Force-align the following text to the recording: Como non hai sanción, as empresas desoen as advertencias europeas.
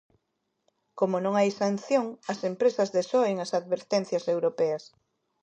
Como 0.99 1.15
non 1.25 1.33
hai 1.39 1.49
sanción, 1.61 2.05
as 2.31 2.39
empresas 2.51 2.89
desoen 2.97 3.35
as 3.45 3.51
advertencias 3.59 4.23
europeas. 4.35 4.83